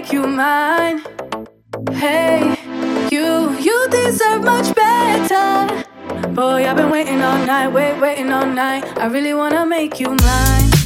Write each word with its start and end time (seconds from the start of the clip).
make 0.00 0.12
you 0.12 0.28
mine. 0.28 1.02
Hey, 1.90 2.56
you, 3.10 3.58
you 3.58 3.88
deserve 3.90 4.44
much 4.44 4.72
better. 4.72 5.84
Boy, 6.28 6.68
I've 6.68 6.76
been 6.76 6.90
waiting 6.90 7.20
all 7.20 7.44
night, 7.44 7.68
wait, 7.68 8.00
waiting 8.00 8.32
all 8.32 8.46
night. 8.46 8.84
I 8.96 9.06
really 9.06 9.34
wanna 9.34 9.66
make 9.66 9.98
you 9.98 10.10
mine. 10.10 10.77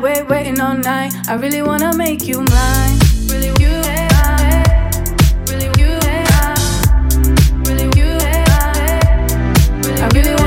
wait 0.00 0.26
waiting 0.28 0.60
all 0.60 0.74
night. 0.74 1.12
I 1.28 1.34
really 1.34 1.62
wanna 1.62 1.94
make 1.94 2.26
you 2.26 2.40
mine. 2.40 2.98
Really, 3.28 3.52
you. 3.60 3.72
Really, 5.48 5.70
you. 5.78 5.98
Really, 7.66 7.88
you. 7.98 8.18
I 10.02 10.08
really 10.14 10.39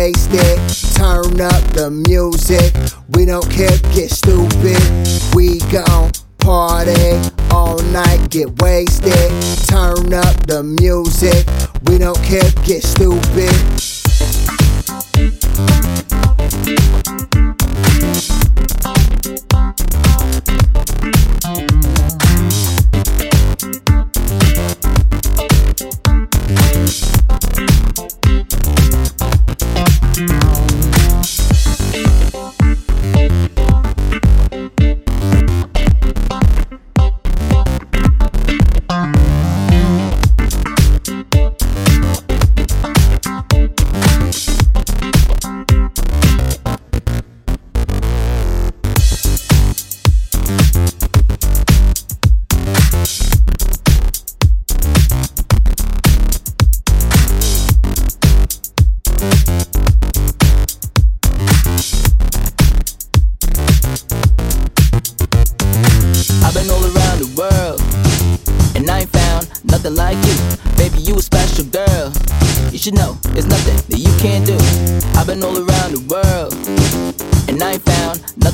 wasted. 0.00 0.58
Turn 0.94 1.40
up 1.42 1.62
the 1.74 1.90
music. 2.08 2.72
We 3.10 3.26
don't 3.26 3.48
care, 3.50 3.76
get 3.92 4.10
stupid. 4.10 4.80
We 5.34 5.58
gon' 5.70 6.10
party 6.38 7.20
all 7.50 7.78
night, 7.92 8.30
get 8.30 8.48
wasted. 8.62 9.30
Turn 9.68 10.14
up 10.14 10.36
the 10.46 10.62
music. 10.80 11.44
We 11.84 11.98
don't 11.98 12.22
care, 12.24 12.50
get 12.64 12.82
stupid. 12.82 13.89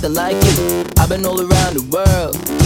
nothing 0.08 0.36
like. 0.36 0.98
I've 0.98 1.08
been 1.08 1.24
all 1.24 1.40
around 1.40 1.74
the 1.74 1.82
world. 1.90 2.65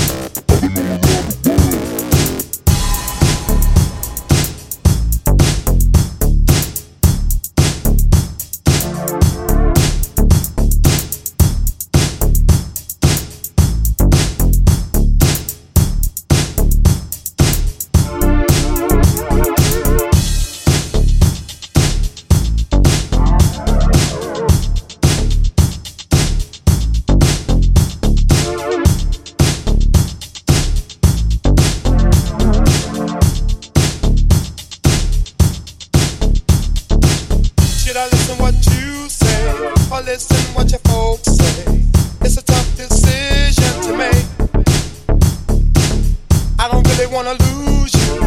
Want 47.07 47.29
to 47.29 47.45
lose 47.45 47.95
you, 47.95 48.21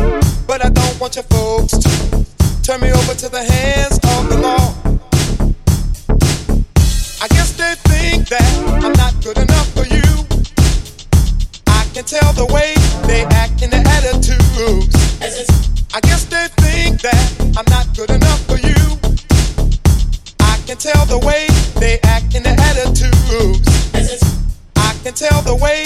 but 0.48 0.66
I 0.66 0.70
don't 0.70 1.00
want 1.00 1.16
your 1.16 1.24
folks 1.26 1.78
to 1.78 2.26
turn 2.64 2.82
me 2.82 2.92
over 2.92 3.14
to 3.14 3.30
the 3.30 3.44
hands 3.44 4.00
of 4.16 4.30
the 4.30 4.38
law. 4.38 4.74
I 7.22 7.28
guess 7.28 7.54
they 7.54 7.76
think 7.90 8.28
that 8.30 8.44
I'm 8.84 8.94
not 8.94 9.14
good 9.24 9.38
enough 9.38 9.70
for 9.74 9.86
you. 9.86 10.04
I 11.68 11.86
can 11.94 12.04
tell 12.06 12.34
the 12.34 12.46
way 12.52 12.74
they 13.06 13.26
act 13.36 13.62
in 13.62 13.70
their 13.70 13.86
attitudes. 13.86 14.96
I 15.94 16.00
guess 16.02 16.26
they 16.26 16.48
think 16.64 17.02
that 17.02 17.56
I'm 17.58 17.70
not 17.70 17.96
good 17.96 18.10
enough 18.10 18.42
for 18.48 18.58
you. 18.58 18.82
I 20.40 20.58
can 20.66 20.78
tell 20.78 21.06
the 21.06 21.20
way 21.20 21.48
they 21.80 22.00
act 22.04 22.34
in 22.34 22.44
their 22.44 22.58
attitudes. 22.58 23.68
I 24.76 24.94
can 25.04 25.14
tell 25.14 25.42
the 25.44 25.56
way 25.56 25.84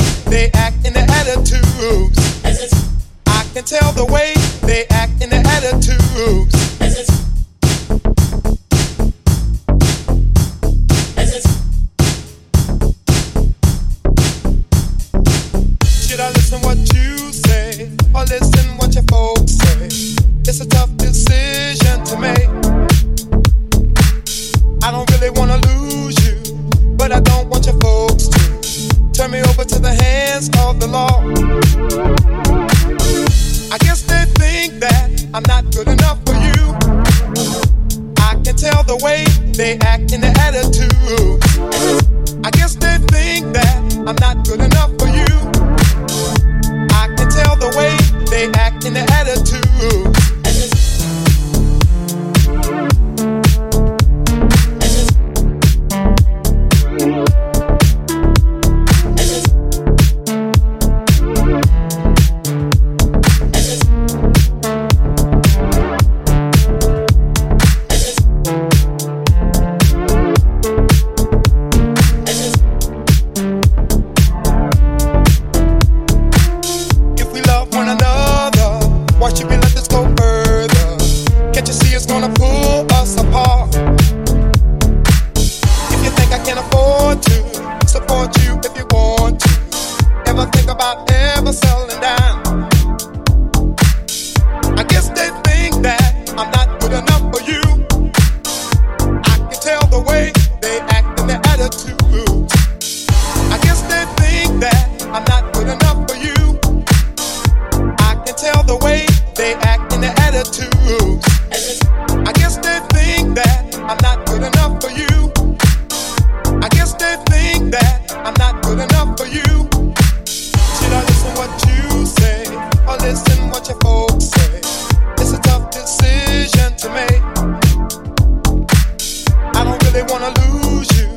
I 129.98 130.04
wanna 130.04 130.30
lose 130.54 130.90
you, 131.00 131.08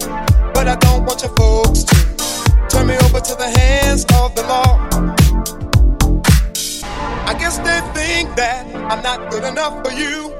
but 0.54 0.66
I 0.66 0.74
don't 0.76 1.04
want 1.04 1.20
your 1.20 1.36
folks 1.36 1.84
to 1.84 1.96
turn 2.70 2.86
me 2.86 2.96
over 3.04 3.20
to 3.20 3.34
the 3.34 3.50
hands 3.58 4.06
of 4.14 4.34
the 4.34 4.42
law. 4.44 4.88
I 7.26 7.34
guess 7.38 7.58
they 7.58 7.80
think 7.92 8.34
that 8.36 8.64
I'm 8.74 9.02
not 9.02 9.30
good 9.30 9.44
enough 9.44 9.84
for 9.84 9.92
you. 9.92 10.34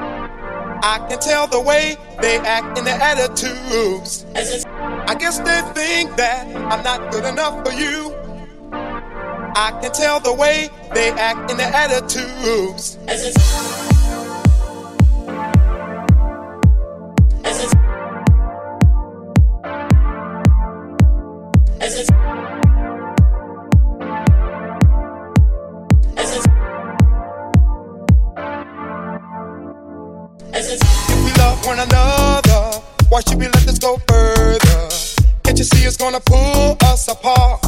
I 0.00 1.04
can 1.08 1.18
tell 1.18 1.46
the 1.46 1.60
way 1.60 1.96
they 2.20 2.36
act 2.36 2.76
in 2.76 2.84
their 2.84 3.00
attitudes. 3.00 4.26
I 4.34 5.14
guess 5.18 5.38
they 5.38 5.62
think 5.72 6.14
that 6.16 6.46
I'm 6.70 6.84
not 6.84 7.10
good 7.10 7.24
enough 7.24 7.64
for 7.64 7.72
you. 7.72 8.14
I 8.70 9.70
can 9.80 9.92
tell 9.92 10.20
the 10.20 10.34
way 10.34 10.68
they 10.92 11.08
act 11.12 11.50
in 11.50 11.56
their 11.56 11.72
attitudes. 11.72 12.98
One 31.68 31.80
another, 31.80 32.80
why 33.10 33.20
should 33.20 33.38
we 33.38 33.46
let 33.46 33.62
this 33.68 33.78
go 33.78 33.98
further? 34.08 34.88
Can't 35.44 35.58
you 35.58 35.64
see 35.64 35.84
it's 35.84 35.98
gonna 35.98 36.20
pull 36.20 36.78
us 36.84 37.08
apart? 37.08 37.60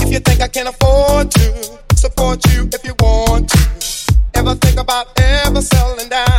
If 0.00 0.08
you 0.12 0.18
think 0.18 0.40
I 0.40 0.48
can 0.48 0.66
afford 0.66 1.30
to 1.30 1.78
support 1.94 2.44
you 2.50 2.68
if 2.72 2.84
you 2.84 2.94
want 2.98 3.50
to, 3.50 3.60
ever 4.34 4.54
think 4.56 4.80
about 4.80 5.06
ever 5.20 5.62
selling 5.62 6.08
down? 6.08 6.35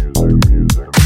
music, 0.00 0.38
music. 0.48 0.99